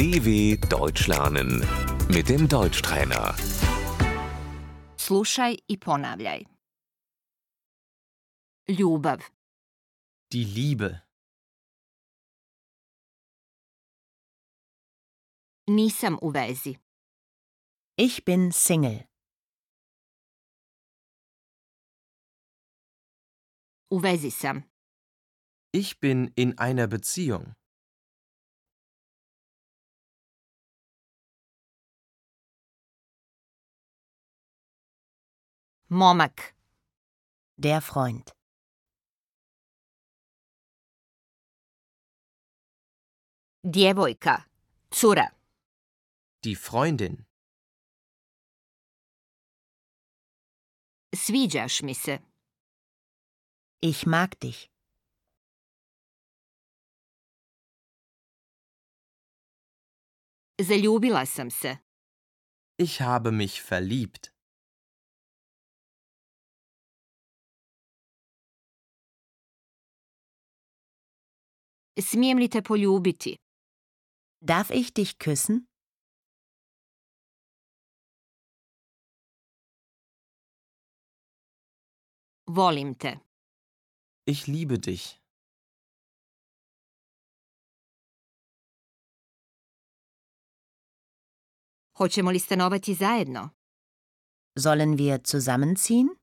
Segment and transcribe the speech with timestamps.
[0.00, 1.50] DW Deutsch lernen
[2.08, 3.34] mit dem Deutschtrainer.
[4.96, 6.40] Slušaj i ponavljaj.
[8.78, 9.20] Ljubav,
[10.32, 10.90] Die Liebe.
[15.66, 16.78] nisam u vezi.
[17.96, 18.98] Ich bin Single.
[23.90, 24.62] U vezi sam.
[25.72, 27.59] Ich bin in einer Beziehung.
[35.90, 36.54] Momak,
[37.58, 38.30] Der Freund.
[43.64, 44.36] djevojka,
[44.90, 45.26] cura,
[46.44, 47.16] Die Freundin.
[51.16, 52.18] sviđaš mi se.
[53.82, 54.68] Ich mag dich.
[60.62, 61.78] Zaljubila sam se.
[62.78, 64.32] Ich habe mich verliebt.
[72.02, 73.34] Smijem li te poljubiti?
[74.40, 75.66] Darf ich dich küssen?
[82.46, 83.12] Volim te.
[84.26, 85.20] Ich liebe dich.
[91.98, 93.50] Hoćemo li stanovati zajedno?
[94.58, 96.19] Sollen wir zusammenziehen?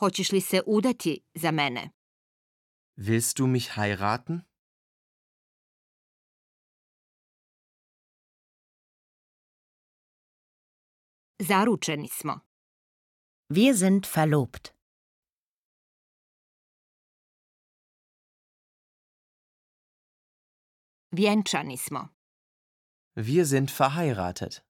[0.00, 1.90] Hoćeš li se udati za mene?
[2.96, 4.40] Willst du mich heiraten?
[11.48, 12.40] Zaručeni smo.
[13.48, 14.64] Wir sind verlobt.
[21.12, 22.08] Vjenčani smo.
[23.16, 24.69] Wir sind verheiratet.